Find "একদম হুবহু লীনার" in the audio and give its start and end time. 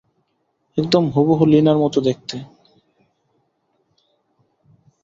0.77-1.77